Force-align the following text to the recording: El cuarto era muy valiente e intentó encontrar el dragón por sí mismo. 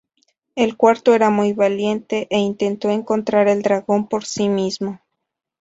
El 0.55 0.77
cuarto 0.77 1.13
era 1.13 1.29
muy 1.29 1.53
valiente 1.53 2.25
e 2.31 2.39
intentó 2.39 2.89
encontrar 2.89 3.47
el 3.47 3.61
dragón 3.61 4.07
por 4.07 4.25
sí 4.25 4.49
mismo. 4.49 4.99